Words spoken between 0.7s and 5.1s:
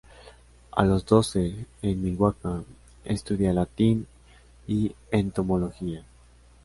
A los doce, en Milwaukee estudia latín, y